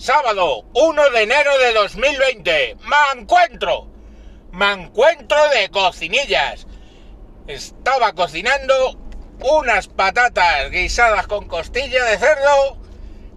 Sábado 0.00 0.64
1 0.72 1.10
de 1.10 1.22
enero 1.24 1.58
de 1.58 1.74
2020. 1.74 2.76
Me 2.86 3.20
encuentro. 3.20 3.86
Me 4.50 4.72
encuentro 4.72 5.36
de 5.50 5.68
cocinillas. 5.68 6.66
Estaba 7.46 8.14
cocinando 8.14 8.98
unas 9.40 9.88
patatas 9.88 10.70
guisadas 10.70 11.26
con 11.26 11.46
costilla 11.48 12.02
de 12.06 12.16
cerdo 12.16 12.78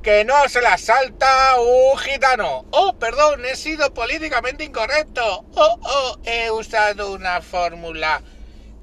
que 0.02 0.24
no 0.24 0.48
se 0.48 0.62
las 0.62 0.80
salta 0.80 1.60
un 1.60 1.98
gitano. 1.98 2.64
Oh, 2.72 2.98
perdón, 2.98 3.44
he 3.44 3.58
sido 3.58 3.94
políticamente 3.94 4.64
incorrecto. 4.64 5.46
Oh, 5.56 5.80
oh, 5.84 6.18
he 6.24 6.50
usado 6.50 7.12
una 7.12 7.42
fórmula 7.42 8.24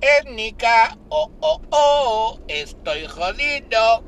étnica. 0.03 0.99
Oh, 1.09 1.33
oh, 1.41 1.63
oh, 1.71 2.41
estoy 2.47 3.07
jodido. 3.07 4.05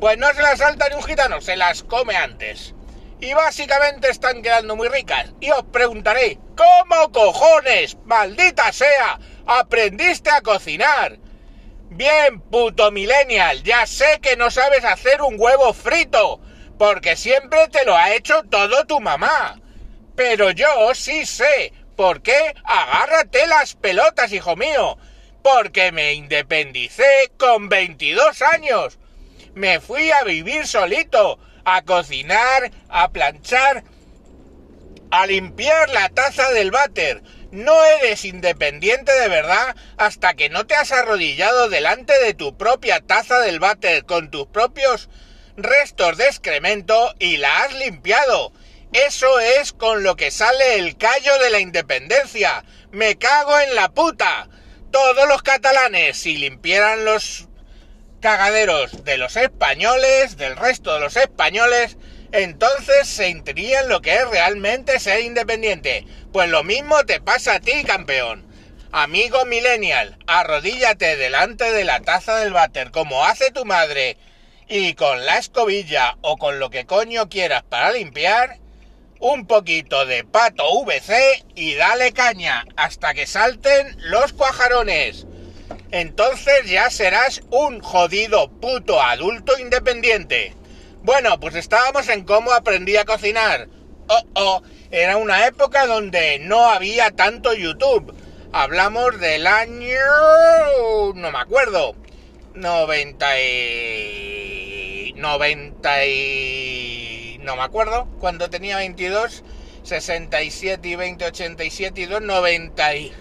Pues 0.00 0.18
no 0.18 0.30
se 0.34 0.42
las 0.42 0.58
salta 0.58 0.90
ni 0.90 0.96
un 0.96 1.02
gitano, 1.02 1.40
se 1.40 1.56
las 1.56 1.82
come 1.82 2.14
antes 2.14 2.74
y 3.20 3.32
básicamente 3.34 4.10
están 4.10 4.42
quedando 4.42 4.76
muy 4.76 4.88
ricas. 4.88 5.32
Y 5.40 5.50
os 5.50 5.64
preguntaré, 5.64 6.38
¿cómo 6.56 7.12
cojones, 7.12 7.96
maldita 8.04 8.72
sea, 8.72 9.18
aprendiste 9.46 10.30
a 10.30 10.42
cocinar? 10.42 11.18
Bien, 11.88 12.40
puto 12.40 12.90
millennial, 12.90 13.62
ya 13.62 13.86
sé 13.86 14.18
que 14.20 14.36
no 14.36 14.50
sabes 14.50 14.84
hacer 14.84 15.22
un 15.22 15.36
huevo 15.38 15.72
frito, 15.72 16.40
porque 16.78 17.16
siempre 17.16 17.68
te 17.68 17.84
lo 17.84 17.96
ha 17.96 18.12
hecho 18.14 18.42
todo 18.50 18.84
tu 18.86 19.00
mamá. 19.00 19.60
Pero 20.14 20.50
yo 20.50 20.94
sí 20.94 21.24
sé, 21.26 21.72
¿por 21.96 22.22
qué? 22.22 22.54
Agárrate 22.64 23.46
las 23.46 23.74
pelotas, 23.74 24.32
hijo 24.32 24.56
mío. 24.56 24.98
Porque 25.42 25.92
me 25.92 26.14
independicé 26.14 27.30
con 27.38 27.68
22 27.68 28.42
años. 28.42 28.98
Me 29.54 29.80
fui 29.80 30.10
a 30.10 30.24
vivir 30.24 30.66
solito 30.66 31.38
a 31.66 31.82
cocinar, 31.82 32.70
a 32.88 33.10
planchar, 33.10 33.82
a 35.10 35.26
limpiar 35.26 35.90
la 35.90 36.08
taza 36.08 36.50
del 36.52 36.70
váter. 36.70 37.22
No 37.50 37.84
eres 37.84 38.24
independiente 38.24 39.12
de 39.12 39.28
verdad 39.28 39.74
hasta 39.98 40.34
que 40.34 40.48
no 40.48 40.66
te 40.66 40.76
has 40.76 40.92
arrodillado 40.92 41.68
delante 41.68 42.16
de 42.22 42.34
tu 42.34 42.56
propia 42.56 43.00
taza 43.00 43.40
del 43.40 43.58
váter 43.58 44.04
con 44.04 44.30
tus 44.30 44.46
propios 44.46 45.08
restos 45.56 46.16
de 46.16 46.26
excremento 46.26 47.14
y 47.18 47.36
la 47.38 47.64
has 47.64 47.74
limpiado. 47.74 48.52
Eso 48.92 49.40
es 49.40 49.72
con 49.72 50.04
lo 50.04 50.14
que 50.14 50.30
sale 50.30 50.76
el 50.76 50.96
callo 50.96 51.36
de 51.38 51.50
la 51.50 51.58
independencia. 51.58 52.64
Me 52.92 53.18
cago 53.18 53.58
en 53.58 53.74
la 53.74 53.88
puta. 53.88 54.48
Todos 54.92 55.28
los 55.28 55.42
catalanes, 55.42 56.16
si 56.16 56.36
limpiaran 56.36 57.04
los 57.04 57.48
cagaderos 58.20 59.04
de 59.04 59.18
los 59.18 59.36
españoles, 59.36 60.36
del 60.36 60.56
resto 60.56 60.94
de 60.94 61.00
los 61.00 61.16
españoles, 61.16 61.96
entonces 62.32 63.06
se 63.08 63.24
sentirían 63.24 63.88
lo 63.88 64.02
que 64.02 64.14
es 64.14 64.28
realmente 64.28 64.98
ser 64.98 65.20
independiente. 65.20 66.06
Pues 66.32 66.48
lo 66.48 66.64
mismo 66.64 67.04
te 67.04 67.20
pasa 67.20 67.54
a 67.54 67.60
ti, 67.60 67.84
campeón. 67.84 68.46
Amigo 68.92 69.44
millennial, 69.44 70.16
arrodíllate 70.26 71.16
delante 71.16 71.70
de 71.72 71.84
la 71.84 72.00
taza 72.00 72.36
del 72.36 72.52
váter 72.52 72.90
como 72.90 73.24
hace 73.24 73.50
tu 73.50 73.64
madre 73.64 74.16
y 74.68 74.94
con 74.94 75.26
la 75.26 75.38
escobilla 75.38 76.16
o 76.22 76.36
con 76.36 76.58
lo 76.58 76.70
que 76.70 76.86
coño 76.86 77.28
quieras 77.28 77.62
para 77.62 77.92
limpiar, 77.92 78.58
un 79.18 79.46
poquito 79.46 80.06
de 80.06 80.24
pato 80.24 80.64
VC 80.82 81.44
y 81.54 81.74
dale 81.74 82.12
caña 82.12 82.64
hasta 82.76 83.14
que 83.14 83.26
salten 83.26 83.96
los 83.98 84.32
cuajarones 84.32 85.26
entonces 86.00 86.66
ya 86.66 86.90
serás 86.90 87.40
un 87.50 87.80
jodido 87.80 88.50
puto 88.50 89.00
adulto 89.00 89.58
independiente. 89.58 90.54
Bueno, 91.02 91.40
pues 91.40 91.54
estábamos 91.54 92.08
en 92.10 92.24
cómo 92.24 92.52
aprendí 92.52 92.98
a 92.98 93.06
cocinar. 93.06 93.68
Oh, 94.08 94.22
oh, 94.34 94.62
era 94.90 95.16
una 95.16 95.46
época 95.46 95.86
donde 95.86 96.38
no 96.38 96.68
había 96.68 97.12
tanto 97.12 97.54
YouTube. 97.54 98.14
Hablamos 98.52 99.18
del 99.20 99.46
año... 99.46 99.96
no 101.14 101.30
me 101.30 101.38
acuerdo. 101.38 101.94
90 102.54 103.40
y... 103.40 105.14
90 105.16 106.06
y... 106.06 107.38
no 107.40 107.56
me 107.56 107.62
acuerdo. 107.62 108.06
Cuando 108.20 108.50
tenía 108.50 108.76
22, 108.76 109.44
67 109.82 110.88
y 110.88 110.94
20, 110.94 111.24
87 111.24 112.00
y 112.02 112.04
2, 112.04 112.20
90 112.20 112.96
y... 112.96 113.12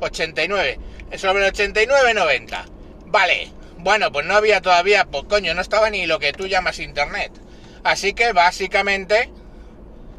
89 0.00 0.78
sobre 1.16 1.52
89.90. 1.52 2.64
Vale, 3.06 3.52
bueno, 3.78 4.12
pues 4.12 4.26
no 4.26 4.34
había 4.34 4.60
todavía, 4.60 5.06
pues 5.06 5.24
coño, 5.24 5.54
no 5.54 5.60
estaba 5.60 5.90
ni 5.90 6.06
lo 6.06 6.18
que 6.18 6.32
tú 6.32 6.46
llamas 6.46 6.78
internet. 6.78 7.32
Así 7.82 8.12
que 8.12 8.32
básicamente 8.32 9.30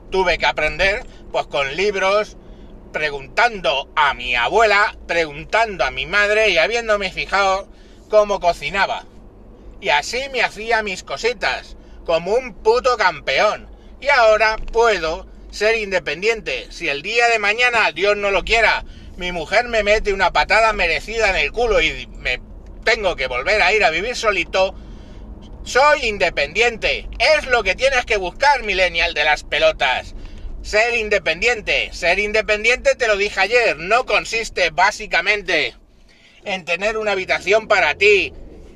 tuve 0.10 0.38
que 0.38 0.46
aprender, 0.46 1.06
pues 1.32 1.46
con 1.48 1.76
libros, 1.76 2.38
preguntando 2.92 3.90
a 3.96 4.14
mi 4.14 4.36
abuela, 4.36 4.98
preguntando 5.08 5.84
a 5.84 5.92
mi 5.92 6.06
madre 6.06 6.50
y 6.50 6.58
habiéndome 6.58 7.12
fijado 7.12 7.70
cómo 8.10 8.40
cocinaba. 8.40 9.06
Y 9.80 9.90
así 9.90 10.30
me 10.32 10.42
hacía 10.42 10.84
mis 10.84 11.04
cositas, 11.04 11.78
como 12.06 12.34
un 12.34 12.54
puto 12.56 12.98
campeón. 12.98 13.70
Y 14.00 14.10
ahora 14.10 14.58
puedo 14.58 15.28
ser 15.52 15.78
independiente. 15.78 16.68
Si 16.72 16.90
el 16.90 17.02
día 17.02 17.28
de 17.28 17.40
mañana, 17.40 17.92
Dios 17.92 18.18
no 18.18 18.32
lo 18.32 18.44
quiera, 18.44 18.84
mi 19.18 19.32
mujer 19.32 19.68
me 19.68 19.84
mete 19.84 20.14
una 20.14 20.34
patada 20.34 20.74
merecida 20.74 21.30
en 21.30 21.36
el 21.36 21.52
culo 21.52 21.82
y 21.82 22.08
me 22.18 22.42
tengo 22.84 23.16
que 23.16 23.28
volver 23.28 23.62
a 23.62 23.74
ir 23.74 23.84
a 23.84 23.90
vivir 23.90 24.16
solito, 24.16 24.76
soy 25.64 26.06
independiente. 26.06 27.08
Es 27.20 27.46
lo 27.48 27.64
que 27.64 27.76
tienes 27.76 28.06
que 28.06 28.18
buscar, 28.18 28.64
millennial 28.64 29.14
de 29.14 29.24
las 29.24 29.44
pelotas. 29.44 30.16
Ser 30.64 30.96
independiente. 30.96 31.90
Ser 31.94 32.20
independiente, 32.20 32.96
te 32.96 33.08
lo 33.08 33.18
dije 33.18 33.40
ayer, 33.40 33.78
no 33.78 34.06
consiste 34.06 34.70
básicamente 34.72 35.76
en 36.44 36.66
tener 36.66 36.98
una 36.98 37.12
habitación 37.12 37.68
para 37.68 37.96
ti 37.96 38.34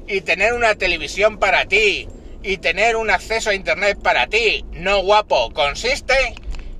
y 0.08 0.22
tener 0.22 0.54
una 0.54 0.76
televisión 0.76 1.40
para 1.40 1.66
ti 1.66 2.08
y 2.44 2.58
tener 2.58 2.96
un 2.96 3.10
acceso 3.10 3.50
a 3.50 3.56
internet 3.56 3.98
para 4.02 4.28
ti. 4.28 4.64
No 4.72 5.02
guapo, 5.02 5.52
consiste 5.54 6.14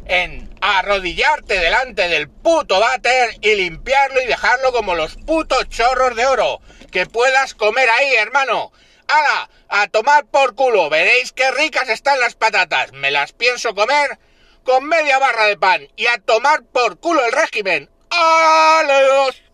en 0.06 0.45
arrodillarte 0.66 1.60
delante 1.60 2.08
del 2.08 2.28
puto 2.28 2.80
váter 2.80 3.38
y 3.42 3.56
limpiarlo 3.56 4.22
y 4.22 4.26
dejarlo 4.26 4.72
como 4.72 4.96
los 4.96 5.16
putos 5.16 5.70
chorros 5.70 6.16
de 6.16 6.26
oro. 6.26 6.60
Que 6.92 7.06
puedas 7.06 7.54
comer 7.54 7.88
ahí, 7.90 8.16
hermano. 8.16 8.72
¡Hala! 9.08 9.50
A 9.70 9.88
tomar 9.88 10.26
por 10.26 10.56
culo. 10.56 10.90
Veréis 10.90 11.32
qué 11.34 11.52
ricas 11.52 11.90
están 11.90 12.20
las 12.20 12.36
patatas. 12.36 12.92
Me 12.94 13.12
las 13.12 13.34
pienso 13.34 13.76
comer 13.76 14.18
con 14.64 14.86
media 14.86 15.20
barra 15.20 15.46
de 15.46 15.58
pan. 15.58 15.88
Y 15.96 16.08
a 16.08 16.18
tomar 16.18 16.64
por 16.64 17.00
culo 17.00 17.24
el 17.24 17.32
régimen. 17.32 17.90
¡Aleos! 18.10 19.45